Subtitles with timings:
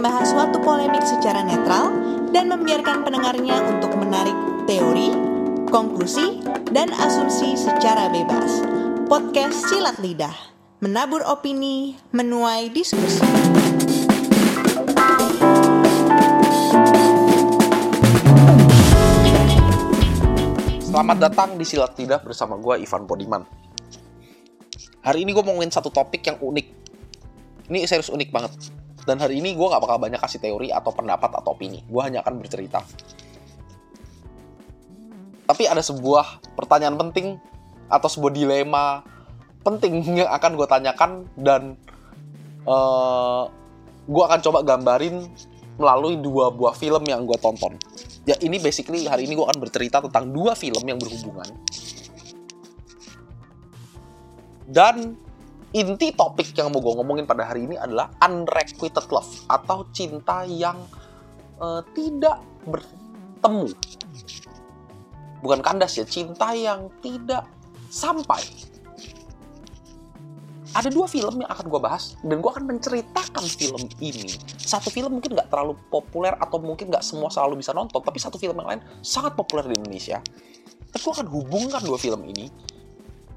[0.00, 1.92] membahas suatu polemik secara netral
[2.32, 4.32] dan membiarkan pendengarnya untuk menarik
[4.64, 5.12] teori,
[5.68, 6.40] konklusi,
[6.72, 8.64] dan asumsi secara bebas.
[9.12, 10.32] Podcast Silat Lidah,
[10.80, 13.20] menabur opini, menuai diskusi.
[20.80, 23.44] Selamat datang di Silat Lidah bersama gue Ivan Podiman.
[25.04, 26.66] Hari ini gue mau ngomongin satu topik yang unik.
[27.68, 28.79] Ini serius unik banget.
[29.10, 31.82] Dan hari ini gue gak bakal banyak kasih teori atau pendapat atau opini.
[31.90, 32.78] Gue hanya akan bercerita.
[35.50, 37.34] Tapi ada sebuah pertanyaan penting
[37.90, 39.02] atau sebuah dilema
[39.66, 41.74] penting yang akan gue tanyakan dan
[42.70, 43.50] uh,
[44.06, 45.26] gue akan coba gambarin
[45.74, 47.74] melalui dua buah film yang gue tonton.
[48.30, 51.50] Ya ini basically hari ini gue akan bercerita tentang dua film yang berhubungan.
[54.70, 55.18] Dan
[55.70, 60.78] inti topik yang mau gue ngomongin pada hari ini adalah unrequited love atau cinta yang
[61.62, 63.70] uh, tidak bertemu.
[65.40, 67.46] Bukan kandas ya, cinta yang tidak
[67.88, 68.42] sampai
[70.70, 74.30] ada dua film yang akan gue bahas dan gue akan menceritakan film ini.
[74.58, 78.38] Satu film mungkin nggak terlalu populer atau mungkin nggak semua selalu bisa nonton, tapi satu
[78.38, 80.22] film yang lain sangat populer di Indonesia.
[80.90, 82.50] Tapi gue akan hubungkan dua film ini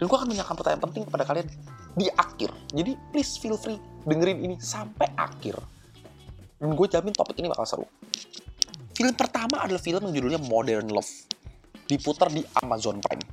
[0.04, 1.48] dan gue akan menanyakan pertanyaan penting kepada kalian
[1.96, 2.52] di akhir.
[2.76, 5.56] Jadi please feel free dengerin ini sampai akhir.
[6.60, 7.88] Dan gue jamin topik ini bakal seru.
[9.00, 11.08] Film pertama adalah film yang judulnya Modern Love.
[11.88, 13.24] Diputar di Amazon Prime.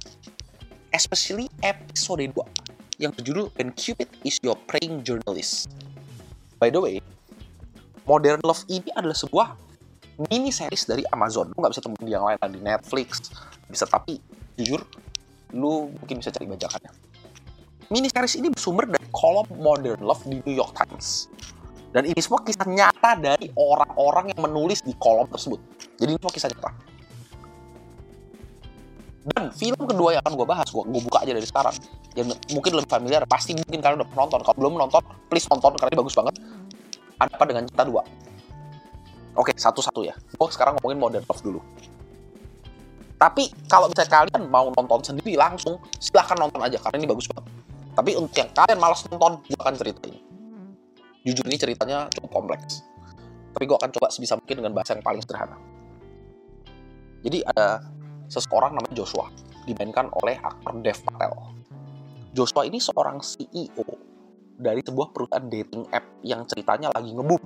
[0.95, 5.75] Especially episode 2 yang berjudul When Cupid is Your Praying Journalist.
[6.63, 7.03] By the way,
[8.07, 9.59] Modern Love ini adalah sebuah
[10.31, 11.51] mini series dari Amazon.
[11.51, 13.27] Lu nggak bisa temuin di yang lain, di Netflix.
[13.67, 14.23] Bisa, tapi
[14.55, 14.87] jujur,
[15.55, 16.93] lu mungkin bisa cari bajakannya.
[17.91, 21.27] Mini series ini bersumber dari kolom Modern Love di New York Times.
[21.91, 25.59] Dan ini semua kisah nyata dari orang-orang yang menulis di kolom tersebut.
[25.99, 26.71] Jadi ini semua kisah nyata.
[29.21, 31.75] Dan film kedua yang akan gue bahas, gue, buka aja dari sekarang.
[32.15, 34.39] Yang mungkin lebih familiar, pasti mungkin kalian udah nonton.
[34.39, 36.35] Kalau belum nonton, please nonton karena ini bagus banget.
[37.21, 38.03] Ada apa dengan cinta dua?
[39.35, 40.15] Oke, satu-satu ya.
[40.15, 41.61] Gue sekarang ngomongin Modern Love dulu.
[43.21, 47.53] Tapi kalau misalnya kalian mau nonton sendiri langsung, silahkan nonton aja karena ini bagus banget.
[47.93, 50.21] Tapi untuk yang kalian malas nonton, gue akan cerita ini.
[51.29, 52.81] Jujur ini ceritanya cukup kompleks.
[53.53, 55.61] Tapi gue akan coba sebisa mungkin dengan bahasa yang paling sederhana.
[57.21, 57.85] Jadi ada
[58.33, 59.29] seseorang namanya Joshua,
[59.69, 61.33] dimainkan oleh aktor Dev Patel.
[62.33, 63.85] Joshua ini seorang CEO
[64.57, 67.45] dari sebuah perusahaan dating app yang ceritanya lagi ngeboom.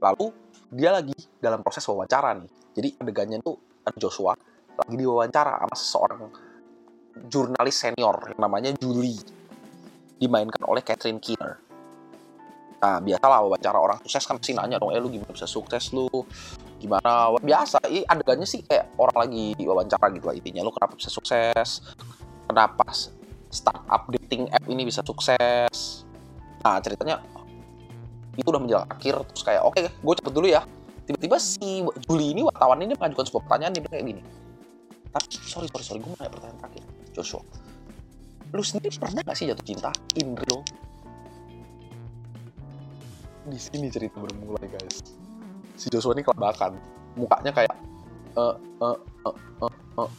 [0.00, 0.26] Lalu
[0.72, 2.48] dia lagi dalam proses wawancara nih.
[2.72, 4.34] Jadi adegannya tuh Joshua
[4.80, 6.22] lagi diwawancara sama seseorang
[7.28, 9.20] jurnalis senior yang namanya Julie.
[10.20, 11.56] Dimainkan oleh Catherine Keener.
[12.80, 16.08] Nah, biasalah wawancara orang sukses kan pasti nanya dong, eh lu gimana bisa sukses lu?
[16.80, 17.28] Gimana?
[17.36, 20.64] Biasa, ini adegannya sih kayak orang lagi wawancara gitu lah intinya.
[20.64, 21.92] Lu kenapa bisa sukses?
[22.48, 22.88] Kenapa
[23.52, 26.08] startup dating app ini bisa sukses?
[26.64, 27.20] Nah, ceritanya
[28.36, 30.64] itu udah menjelang akhir, terus kayak, oke, okay, gue cepet dulu ya.
[31.10, 34.22] Tiba-tiba si Juli ini, wartawan ini mengajukan sebuah pertanyaan, dia kayak gini.
[35.10, 36.82] Tapi, sorry, sorry, sorry, gue mau nanya pertanyaan terakhir.
[37.10, 37.42] Joshua,
[38.54, 39.90] lu sendiri pernah gak sih jatuh cinta?
[40.22, 40.62] In real
[43.50, 45.02] di sini cerita bermulai guys.
[45.74, 46.78] Si Joshua ini kelabakan.
[47.18, 47.74] Mukanya kayak
[48.38, 49.74] uh, uh, uh, uh,
[50.06, 50.10] uh.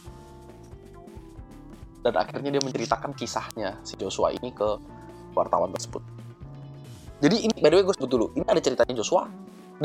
[2.04, 4.68] dan akhirnya dia menceritakan kisahnya si Joshua ini ke
[5.32, 6.04] wartawan tersebut.
[7.24, 8.26] Jadi ini by the way gue sebut dulu.
[8.36, 9.24] Ini ada ceritanya Joshua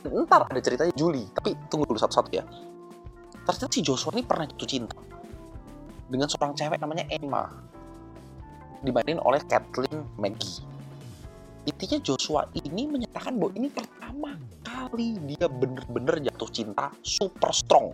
[0.03, 2.43] ntar ada ceritanya Julie tapi tunggu dulu satu-satu ya
[3.47, 4.97] ternyata si Joshua ini pernah jatuh cinta
[6.07, 7.47] dengan seorang cewek namanya Emma
[8.83, 10.63] dimainin oleh Kathleen Maggie
[11.67, 17.91] intinya Joshua ini menyatakan bahwa ini pertama kali dia bener-bener jatuh cinta super strong.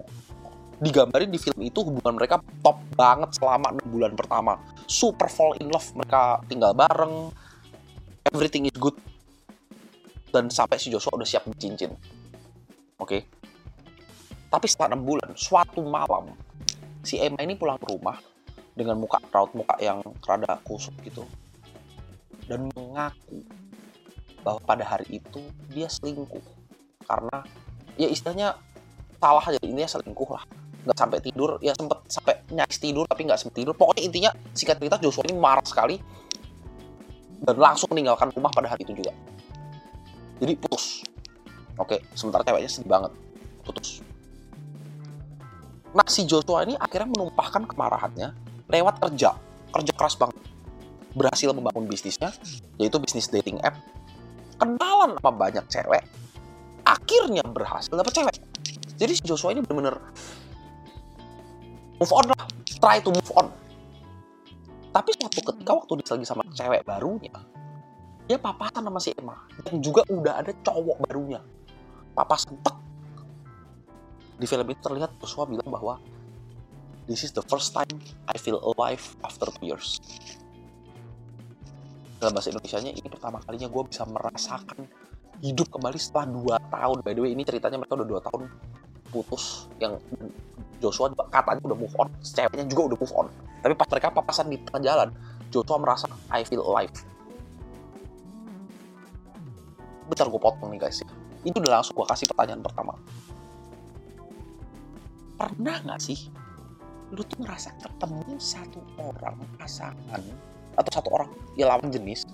[0.77, 4.61] Digambarin di film itu hubungan mereka top banget selama 6 bulan pertama.
[4.85, 7.33] Super fall in love, mereka tinggal bareng,
[8.29, 8.93] everything is good.
[10.33, 11.93] Dan sampai si Joshua udah siap cincin.
[12.97, 13.05] Oke.
[13.05, 13.21] Okay?
[14.49, 16.33] Tapi setelah 6 bulan, suatu malam,
[17.05, 18.17] si Emma ini pulang ke rumah
[18.73, 21.21] dengan muka raut muka yang rada kusut gitu
[22.49, 23.45] dan mengaku
[24.41, 25.41] bahwa pada hari itu
[25.71, 26.41] dia selingkuh
[27.05, 27.45] karena
[27.95, 28.57] ya istilahnya
[29.21, 30.43] salah aja intinya selingkuh lah
[30.83, 34.81] nggak sampai tidur ya sempet sampai nyaris tidur tapi nggak sempet tidur pokoknya intinya singkat
[34.83, 35.95] cerita Joshua ini marah sekali
[37.43, 39.15] dan langsung meninggalkan rumah pada hari itu juga
[40.43, 41.07] jadi putus.
[41.79, 43.15] Oke sementara ceweknya sedih banget.
[43.63, 44.03] Putus.
[45.95, 48.35] Nah si Joshua ini akhirnya menumpahkan kemarahannya
[48.67, 49.39] lewat kerja.
[49.71, 50.35] Kerja keras banget.
[51.15, 52.35] Berhasil membangun bisnisnya
[52.75, 53.79] yaitu bisnis dating app.
[54.59, 56.03] Kenalan sama banyak cewek.
[56.83, 58.35] Akhirnya berhasil dapet cewek.
[58.99, 59.95] Jadi si Joshua ini bener-bener
[61.97, 62.43] move on lah.
[62.83, 63.47] Try to move on.
[64.93, 67.33] Tapi suatu ketika waktu dia lagi sama cewek barunya
[68.33, 69.37] dia papasan sama si Emma.
[69.69, 71.37] Yang juga udah ada cowok barunya.
[72.17, 72.73] Papasan tek.
[74.41, 76.01] Di film itu terlihat Joshua bilang bahwa
[77.05, 77.93] this is the first time
[78.25, 80.01] I feel alive after two years.
[82.17, 84.89] Dalam bahasa Indonesia-nya ini pertama kalinya gue bisa merasakan
[85.45, 87.05] hidup kembali setelah dua tahun.
[87.05, 88.49] By the way ini ceritanya mereka udah dua tahun
[89.13, 90.01] putus yang
[90.81, 92.09] Joshua katanya udah move on.
[92.25, 93.27] Ceweknya juga udah move on.
[93.61, 95.13] Tapi pas mereka papasan di tengah jalan
[95.53, 97.12] Joshua merasa I feel alive
[100.07, 101.09] bentar gue potong nih guys ya
[101.43, 102.93] itu udah langsung gue kasih pertanyaan pertama
[105.35, 106.19] pernah nggak sih
[107.13, 110.21] lu tuh ngerasa ketemu satu orang pasangan
[110.73, 112.25] atau satu orang ya lawan jenis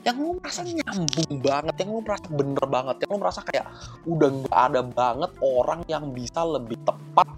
[0.00, 3.68] yang lu merasa nyambung banget, yang lu merasa bener banget, yang lu merasa kayak
[4.08, 7.28] udah nggak ada banget orang yang bisa lebih tepat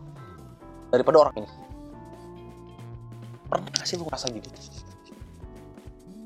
[0.95, 1.51] daripada orang ini.
[3.51, 4.49] Pernah gak sih lu ngerasa gitu?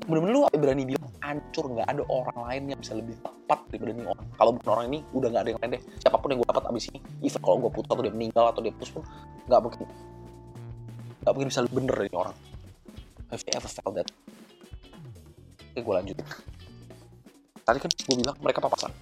[0.05, 0.96] Bener-bener lu berani bilang
[1.27, 4.25] hancur nggak ada orang lain yang bisa lebih tepat daripada ini orang.
[4.39, 5.83] Kalau bukan orang ini udah nggak ada yang lain deh.
[5.99, 8.61] Siapa pun yang gue dapat abis ini, even kalau gue putus atau dia meninggal atau
[8.63, 9.03] dia putus pun
[9.51, 9.79] nggak mungkin
[11.23, 12.35] nggak mungkin bisa lebih bener dari orang.
[13.27, 14.07] Have you ever felt that?
[15.75, 16.27] Oke, gue lanjutin.
[17.67, 18.95] Tadi kan gue bilang mereka papasan.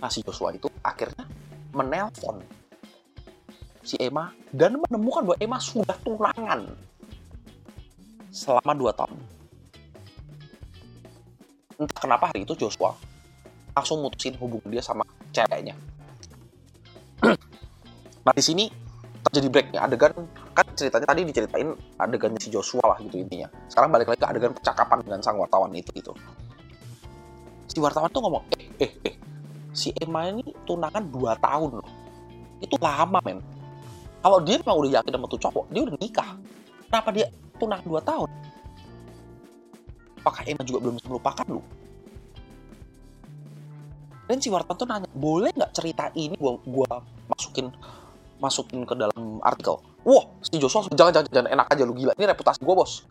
[0.00, 1.24] Nah, si Joshua itu akhirnya
[1.72, 2.44] menelpon
[3.80, 6.68] si Emma dan menemukan bahwa Emma sudah tunangan
[8.28, 9.39] selama 2 tahun.
[11.80, 12.92] Entah kenapa hari itu Joshua
[13.72, 15.72] langsung mutusin hubungan dia sama ceweknya.
[18.26, 18.68] nah, di sini
[19.24, 19.80] terjadi breaknya.
[19.88, 20.12] Adegan
[20.52, 23.48] kan ceritanya tadi diceritain adegannya si Joshua lah gitu intinya.
[23.72, 26.12] Sekarang balik lagi ke adegan percakapan dengan sang wartawan itu itu
[27.70, 29.14] si wartawan tuh ngomong eh eh eh
[29.70, 31.90] si Emma ini tunangan 2 tahun loh.
[32.58, 33.38] Itu lama men.
[34.20, 36.30] Kalau dia memang udah yakin sama tuh cowok dia udah nikah.
[36.90, 37.26] Kenapa dia
[37.56, 38.28] tunangan 2 tahun
[40.20, 41.64] apakah Emma juga belum melupakan lu
[44.30, 47.72] dan si wartawan tuh nanya boleh nggak cerita ini gua gua masukin
[48.40, 49.78] masukin ke dalam artikel.
[50.02, 52.16] Wah, si Joshua jangan, jangan, jangan enak aja lu gila.
[52.16, 53.04] Ini reputasi gue bos.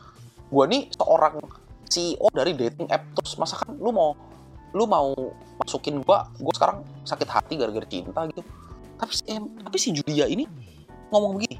[0.49, 1.37] Gue nih seorang
[1.85, 4.17] CEO dari dating app terus masa kan lu mau
[4.73, 5.13] lu mau
[5.61, 8.41] masukin gue, gue sekarang sakit hati gara-gara cinta gitu.
[8.97, 10.45] Tapi si tapi si Julia ini
[11.13, 11.57] ngomong begini,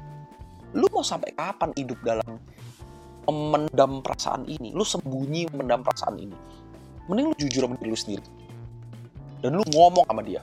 [0.74, 2.38] lu mau sampai kapan hidup dalam
[3.26, 4.72] memendam perasaan ini?
[4.72, 6.36] Lu sembunyi memendam perasaan ini.
[7.10, 8.26] Mending lu jujur sama diri lu sendiri.
[9.40, 10.40] Dan lu ngomong sama dia.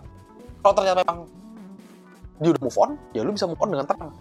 [0.62, 1.20] Kalau ternyata memang
[2.38, 4.12] dia udah move on, ya lu bisa move on dengan tenang.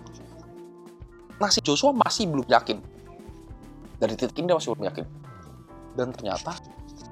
[1.37, 2.79] Nah si Joshua masih belum yakin.
[4.01, 5.05] Dari titik ini dia masih belum yakin.
[5.97, 6.57] Dan ternyata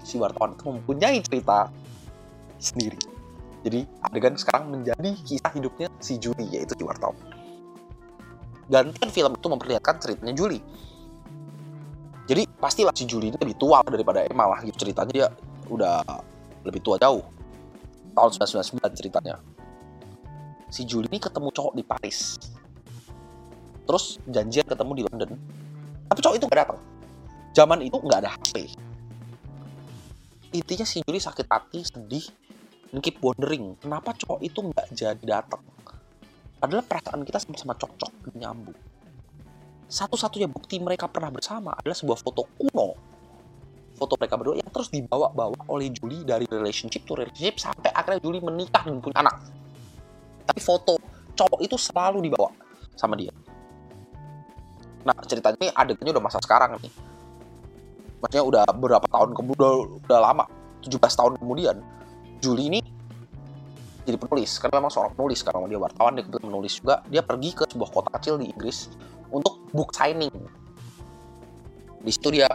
[0.04, 1.68] si wartawan itu mempunyai cerita
[2.60, 3.00] sendiri.
[3.64, 7.16] Jadi adegan sekarang menjadi kisah hidupnya si Julie, yaitu si wartawan.
[8.68, 10.60] Dan kan film itu memperlihatkan ceritanya Julie.
[12.24, 15.26] Jadi pastilah si Julie ini lebih tua daripada Emma lah gitu ceritanya dia
[15.68, 16.00] udah
[16.64, 17.20] lebih tua jauh.
[18.14, 19.34] Tahun 1999 ceritanya
[20.72, 22.40] si Julie ini ketemu cowok di Paris.
[23.84, 25.30] Terus janjian ketemu di London.
[26.08, 26.80] Tapi cowok itu gak datang.
[27.54, 28.66] Zaman itu nggak ada HP.
[30.58, 32.26] Intinya si Julie sakit hati, sedih,
[32.90, 35.62] dan keep wondering kenapa cowok itu nggak jadi datang.
[36.58, 38.74] Padahal perasaan kita sama-sama cocok nyambung.
[39.88, 42.96] Satu-satunya bukti mereka pernah bersama adalah sebuah foto kuno.
[43.94, 48.42] Foto mereka berdua yang terus dibawa-bawa oleh Julie dari relationship to relationship sampai akhirnya Julie
[48.42, 49.38] menikah dan punya anak.
[50.44, 50.98] Tapi foto
[51.34, 52.50] cowok itu selalu dibawa
[52.98, 53.30] sama dia.
[55.04, 56.92] Nah ceritanya ini adegannya udah masa sekarang nih.
[58.24, 59.72] Maksudnya udah berapa tahun kemudian udah,
[60.08, 60.44] udah lama
[60.80, 61.76] 17 tahun kemudian
[62.40, 62.80] Juli ini
[64.04, 64.58] jadi penulis.
[64.58, 67.04] Karena memang seorang penulis karena dia wartawan dia menulis juga.
[67.08, 68.88] Dia pergi ke sebuah kota kecil di Inggris
[69.34, 70.30] untuk book signing.
[72.04, 72.46] Di situ dia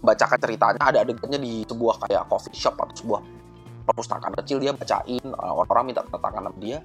[0.00, 3.20] membacakan ceritanya ada adegannya di sebuah kayak coffee shop atau sebuah
[3.86, 6.78] perpustakaan kecil dia bacain orang-orang minta tanda tangan sama dia.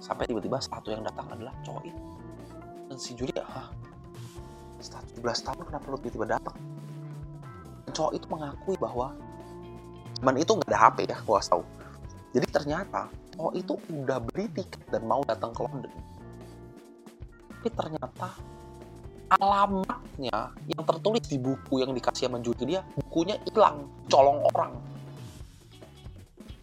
[0.00, 2.02] Sampai tiba-tiba satu yang datang adalah cowok itu.
[2.88, 3.68] Dan si Julia ah
[4.80, 6.56] setelah 17 tahun kenapa lu tiba-tiba datang?
[7.84, 9.12] Dan cowok itu mengakui bahwa
[10.16, 11.62] zaman itu nggak ada HP ya gua tahu.
[12.30, 15.92] Jadi ternyata cowok itu udah beli tiket dan mau datang ke London.
[17.60, 18.28] Tapi ternyata
[19.30, 24.72] alamatnya yang tertulis di buku yang dikasih sama Julie dia bukunya hilang colong orang.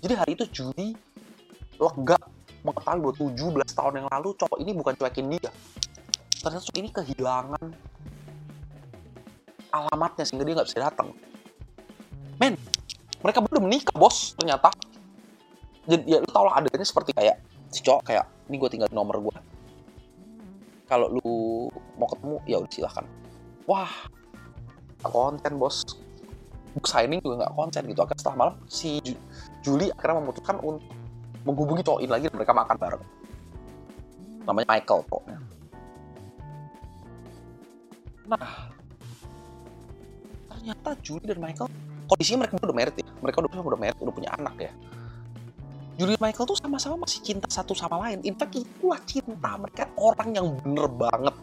[0.03, 0.93] Jadi hari itu Julie
[1.79, 2.19] lega
[2.67, 3.15] mengetahui bahwa
[3.63, 5.51] 17 tahun yang lalu cowok ini bukan cuekin dia.
[6.43, 7.63] Ternyata cowok ini kehilangan
[9.71, 11.15] alamatnya sehingga dia nggak bisa datang.
[12.37, 12.59] Men
[13.23, 14.75] mereka belum menikah bos ternyata.
[15.87, 17.39] Jadi ya lu tau lah adanya seperti kayak
[17.71, 19.56] si cowok kayak ini gue tinggal nomor gue
[20.87, 21.31] kalau lu
[21.99, 23.05] mau ketemu ya udah silahkan.
[23.67, 23.91] Wah
[25.03, 25.83] konten bos.
[26.73, 27.99] Book signing juga nggak konten gitu.
[28.01, 29.21] Akhirnya setelah malam si Ju-
[29.61, 30.83] Juli akhirnya memutuskan untuk
[31.43, 33.03] menghubungi ini lagi dan mereka makan bareng.
[34.47, 35.39] Namanya Michael pokoknya.
[38.27, 38.47] Nah
[40.47, 41.67] ternyata Juli dan Michael
[42.07, 43.07] kondisinya mereka udah married ya.
[43.19, 44.71] Mereka udah udah married udah punya anak ya
[45.97, 48.21] Juli dan Michael tuh sama-sama masih cinta satu sama lain.
[48.21, 49.89] In fact itulah cinta mereka.
[49.97, 51.35] Orang yang bener banget.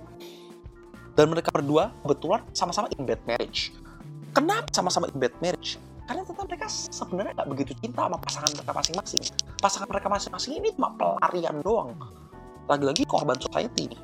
[1.14, 3.74] Dan mereka berdua kebetulan sama-sama in bad marriage.
[4.30, 5.78] Kenapa sama-sama in bad marriage?
[6.06, 9.22] Karena ternyata mereka sebenarnya nggak begitu cinta sama pasangan mereka masing-masing.
[9.58, 11.90] Pasangan mereka masing-masing ini cuma pelarian doang.
[12.70, 14.00] Lagi-lagi korban society nih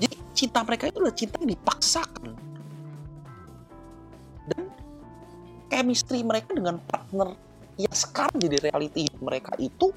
[0.00, 2.32] jadi cinta mereka itu adalah cinta yang dipaksakan.
[4.48, 4.62] Dan
[5.68, 7.36] chemistry mereka dengan partner
[7.76, 9.92] yang sekarang jadi reality mereka itu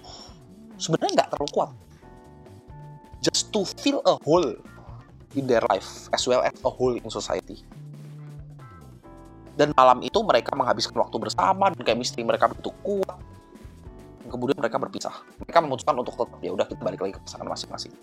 [0.78, 1.72] sebenarnya nggak terlalu kuat.
[3.24, 4.60] Just to fill a hole
[5.34, 7.64] in their life as well as a hole in society.
[9.54, 13.22] Dan malam itu mereka menghabiskan waktu bersama dan chemistry mereka begitu kuat.
[14.28, 15.14] Kemudian mereka berpisah.
[15.46, 17.94] Mereka memutuskan untuk tetap ya udah kita balik lagi ke pasangan masing-masing.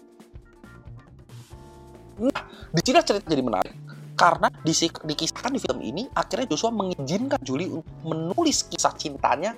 [2.23, 3.90] Nah di sini cerita jadi menarik
[4.21, 9.57] karena disi- dikisahkan di film ini akhirnya Joshua mengizinkan Julie untuk menulis kisah cintanya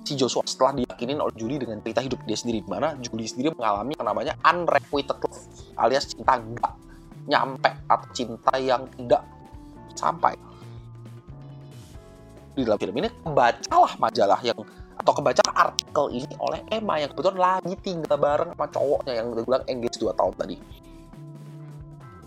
[0.00, 3.52] si Joshua setelah diyakinin oleh Julie dengan cerita hidup dia sendiri di mana Julie sendiri
[3.52, 5.44] mengalami yang namanya unrequited love
[5.76, 6.72] alias cinta nggak
[7.28, 9.22] nyampe atau cinta yang tidak
[9.92, 10.32] sampai.
[12.56, 14.56] Di dalam film ini kebacalah majalah yang
[14.96, 19.44] atau kebaca artikel ini oleh Emma yang kebetulan lagi tinggal bareng sama cowoknya yang udah
[19.44, 20.56] bilang engage 2 tahun tadi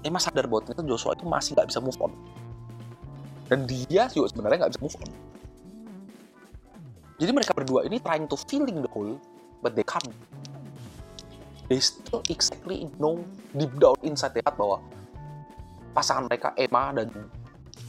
[0.03, 2.11] Emma sadar bahwa ternyata Joshua itu masih nggak bisa move on.
[3.47, 5.09] Dan dia juga sebenarnya nggak bisa move on.
[7.23, 9.15] Jadi mereka berdua ini trying to filling the hole
[9.63, 10.11] but they can't.
[11.71, 13.23] They still exactly know
[13.55, 14.83] deep down inside their heart bahwa
[15.95, 17.07] pasangan mereka Emma dan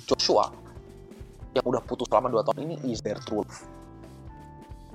[0.06, 0.54] Joshua
[1.58, 3.50] yang udah putus selama 2 tahun ini is their love.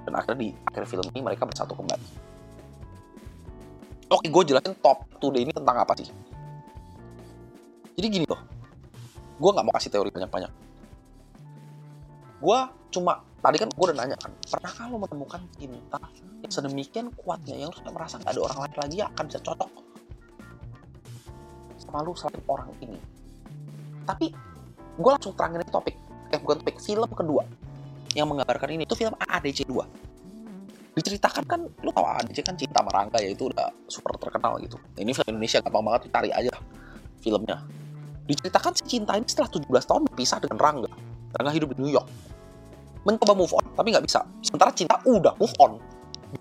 [0.08, 2.08] Dan akhirnya di akhir film ini mereka bersatu kembali.
[4.10, 6.08] Oke gue jelasin top today ini tentang apa sih
[8.00, 8.40] jadi gini loh.
[9.36, 10.52] Gue nggak mau kasih teori banyak-banyak.
[12.40, 12.60] Gue
[12.96, 16.00] cuma tadi kan gue udah nanya kan pernah lo menemukan cinta
[16.40, 19.72] yang sedemikian kuatnya yang sampai merasa nggak ada orang lain lagi yang akan bisa cocok
[21.76, 23.00] sama lu selain orang ini?
[24.08, 24.32] Tapi
[24.96, 25.96] gue langsung terangin topik.
[26.32, 27.44] Eh bukan topik film kedua
[28.16, 30.10] yang menggambarkan ini itu film AADC 2
[30.98, 34.76] diceritakan kan lu tau AADC kan cinta sama Rangga ya itu udah super terkenal gitu.
[34.98, 36.52] Ini film Indonesia gampang banget cari aja
[37.22, 37.62] filmnya
[38.30, 40.94] diceritakan si cinta ini setelah 17 tahun berpisah dengan Rangga
[41.34, 42.10] Rangga hidup di New York.
[43.06, 44.26] Mencoba move on tapi nggak bisa.
[44.42, 45.78] Sementara cinta udah move on.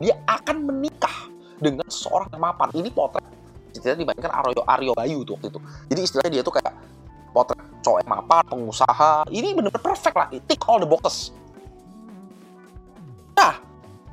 [0.01, 1.29] Dia akan menikah
[1.61, 2.69] dengan seseorang yang mapan.
[2.77, 3.25] Ini potret.
[3.73, 5.61] Ceritanya dibandingkan Aryo Aryo Bayu tuh waktu itu.
[5.93, 6.73] Jadi istilahnya dia tuh kayak
[7.33, 9.13] potret cowok yang mapan pengusaha.
[9.29, 10.29] Ini bener-bener perfect lah.
[10.33, 11.33] Tick all the boxes.
[13.37, 13.61] Nah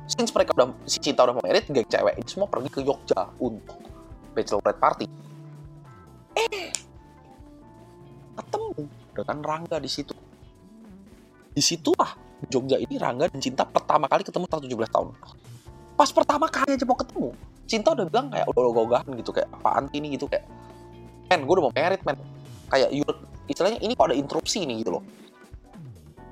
[0.06, 3.26] since mereka udah si cinta udah mau married geng cewek ini semua pergi ke Jogja
[3.42, 3.80] untuk
[4.36, 5.06] bachelorette party.
[6.36, 6.85] Eh
[8.36, 8.84] ketemu
[9.16, 10.14] dengan Rangga di situ.
[11.56, 11.62] Di
[12.52, 15.08] Jogja ini Rangga dan Cinta pertama kali ketemu setelah 17 tahun.
[15.96, 17.32] Pas pertama kali aja mau ketemu
[17.66, 20.14] Cinta udah bilang kayak udah gogahan gitu kayak apaan ini?
[20.14, 20.46] gitu kayak
[21.26, 22.14] men gue udah mau merit men.
[22.70, 23.02] Kayak you,
[23.50, 25.02] istilahnya ini kok ada interupsi nih gitu loh.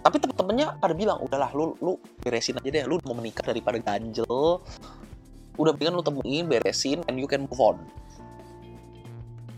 [0.04, 4.62] Tapi temen-temennya pada bilang udahlah lu lu beresin aja deh lu mau menikah daripada ganjel.
[5.58, 7.82] Udah pengen lu temuin beresin and you can move on.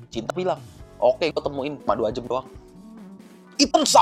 [0.08, 0.62] Cinta bilang
[1.00, 2.48] oke gue temuin cuma dua jam doang.
[3.56, 3.96] It turns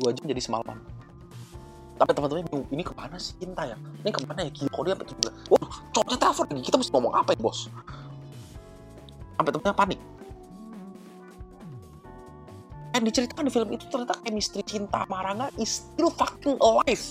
[0.00, 0.78] dua jam jadi semalam.
[2.00, 3.36] Tapi teman-teman ini ke mana sih?
[3.36, 3.76] Cinta ya?
[4.00, 4.50] Ini ke mana ya?
[4.56, 7.58] Gila kok dia sampai bilang waduh cowoknya telepon lagi kita mesti ngomong apa ya bos?
[9.36, 10.00] Sampai temennya panik.
[12.90, 17.04] Dan diceritakan di film itu ternyata chemistry cinta Maranga is still fucking alive.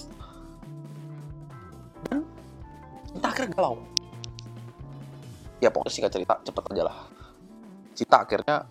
[2.10, 2.26] Dan
[3.14, 3.78] cinta akhirnya galau.
[5.62, 6.98] Ya pokoknya singkat cerita cepet aja lah
[8.00, 8.64] cinta akhirnya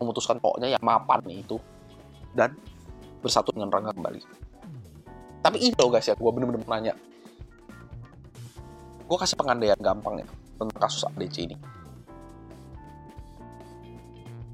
[0.00, 1.60] memutuskan pokoknya yang mapan itu
[2.32, 2.56] dan
[3.20, 4.20] bersatu dengan Rangga kembali.
[5.44, 6.94] Tapi ini loh guys ya, gue bener-bener nanya.
[9.06, 11.56] Gue kasih pengandaian gampang ya tentang kasus ADC ini.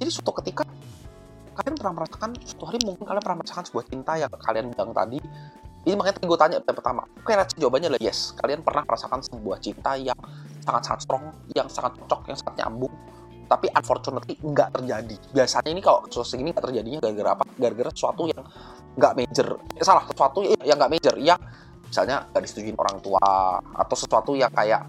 [0.02, 0.66] Jadi suatu ketika
[1.52, 5.18] kalian pernah merasakan suatu hari mungkin kalian pernah merasakan sebuah cinta yang kalian bilang tadi.
[5.82, 7.02] Ini makanya tadi gue tanya yang pertama.
[7.18, 8.38] Oke, okay, jawabannya adalah yes.
[8.38, 10.14] Kalian pernah merasakan sebuah cinta yang
[10.62, 11.24] sangat-sangat strong,
[11.58, 12.94] yang sangat cocok, yang sangat nyambung.
[13.52, 15.16] Tapi unfortunately nggak terjadi.
[15.36, 17.44] Biasanya ini kalau sesuatu ini nggak terjadinya gara-gara apa?
[17.60, 18.40] Gara-gara sesuatu yang
[18.96, 19.46] nggak major.
[19.76, 21.36] Eh, salah sesuatu yang nggak major yang
[21.84, 23.20] misalnya nggak disetujui orang tua
[23.60, 24.88] atau sesuatu yang kayak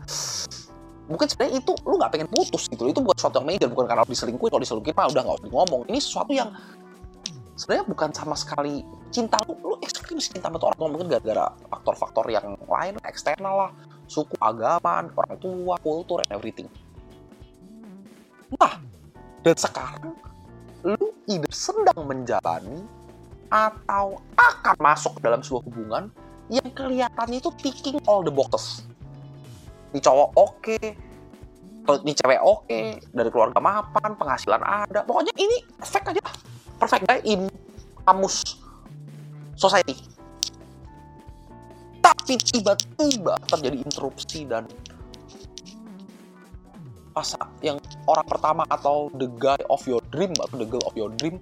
[1.11, 2.87] mungkin sebenarnya itu lu nggak pengen putus gitu.
[2.87, 5.81] Itu bukan sesuatu yang major bukan karena diselingkuhin kalau diselingkuhin mah udah nggak usah ngomong.
[5.91, 6.49] Ini sesuatu yang
[7.59, 9.59] sebenarnya bukan sama sekali cinta lu.
[9.59, 13.71] Lu ekstrim cinta sama orang tua mungkin gara-gara faktor-faktor yang lain eksternal lah.
[14.07, 16.71] Suku agama orang tua kultur and everything
[18.59, 18.79] nah
[19.43, 20.15] dan sekarang
[20.83, 22.83] lu either sedang menjalani
[23.53, 26.03] atau akan masuk dalam sebuah hubungan
[26.51, 28.83] yang kelihatannya itu ticking all the boxes.
[29.93, 30.85] Ini cowok oke okay,
[32.03, 35.05] ini cewek oke okay, dari keluarga mapan penghasilan ada.
[35.05, 36.23] Pokoknya ini perfect aja
[36.81, 37.47] perfect guy in
[38.03, 38.59] kamus
[39.55, 39.95] society.
[42.03, 44.67] Tapi tiba-tiba terjadi interupsi dan
[47.13, 47.77] masa yang
[48.09, 51.37] orang pertama atau the guy of your dream atau the girl of your dream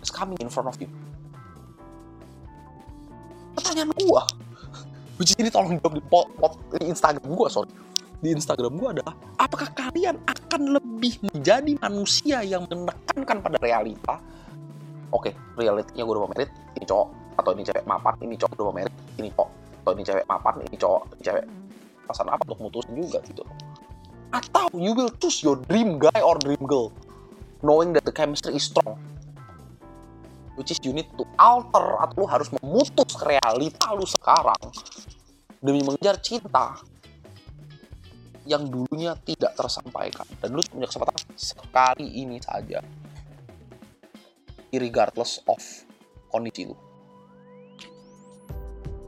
[0.00, 0.88] is coming in front of you.
[3.52, 4.24] Pertanyaan gua.
[5.20, 7.70] Which ini tolong jawab di, pot, pot, di Instagram gue sorry.
[8.24, 14.18] Di Instagram gue adalah apakah kalian akan lebih menjadi manusia yang menekankan pada realita?
[15.12, 16.50] Oke okay, realitinya gue udah merit
[16.80, 19.50] ini cowok atau ini cewek mapan ini cowok udah merit ini cowok
[19.84, 21.44] atau ini cewek mapan ini cowok ini cewek.
[22.08, 22.42] Pasan apa?
[22.48, 23.44] Untuk mutusin juga gitu
[24.32, 26.88] atau you will choose your dream guy or dream girl
[27.60, 28.96] knowing that the chemistry is strong
[30.56, 34.60] which is you need to alter atau lu harus memutus realita lu sekarang
[35.62, 36.76] demi mengejar cinta
[38.42, 40.26] yang dulunya tidak tersampaikan.
[40.42, 42.82] Dan lu punya kesempatan sekali ini saja
[44.72, 45.60] regardless of
[46.32, 46.76] kondisi lu.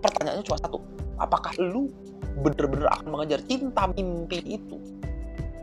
[0.05, 0.79] Pertanyaannya cuma satu
[1.17, 1.89] apakah lu
[2.45, 4.77] bener-bener akan mengejar cinta mimpi itu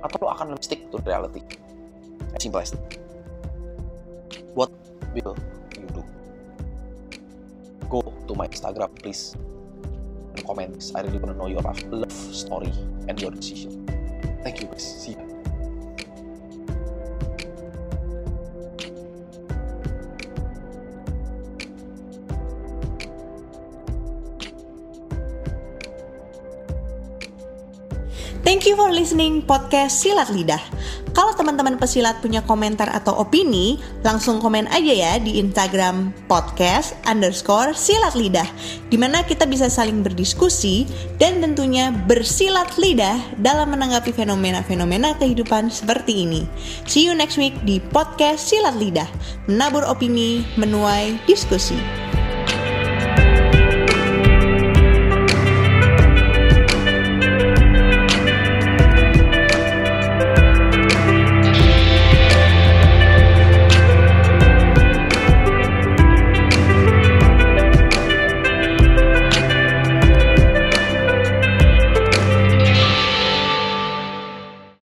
[0.02, 1.42] atau lu akan stick to reality
[2.34, 2.74] as simple as
[4.58, 4.70] what
[5.14, 5.38] will
[7.92, 9.36] go to my Instagram please
[10.36, 10.92] and comment.
[10.96, 12.72] I really want to know your love story
[13.08, 13.86] and your decision.
[14.44, 14.84] Thank you guys.
[14.84, 15.31] See ya.
[28.52, 30.60] Thank you for listening podcast Silat Lidah.
[31.16, 37.72] Kalau teman-teman pesilat punya komentar atau opini, langsung komen aja ya di Instagram podcast underscore
[37.72, 38.44] silat lidah,
[38.92, 40.84] di mana kita bisa saling berdiskusi
[41.16, 46.44] dan tentunya bersilat lidah dalam menanggapi fenomena-fenomena kehidupan seperti ini.
[46.84, 49.08] See you next week di podcast Silat Lidah,
[49.48, 51.80] menabur opini, menuai diskusi.